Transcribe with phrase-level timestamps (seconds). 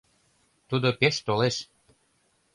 [0.69, 1.55] Тудо пеш толеш